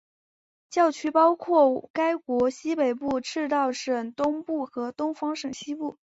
[0.71, 5.99] 教区包括该国西北部赤道省东部和东方省西部。